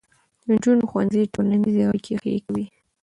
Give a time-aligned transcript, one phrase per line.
[0.41, 2.65] د نجونو ښوونځي ټولنیزې اړیکې ښې کوي.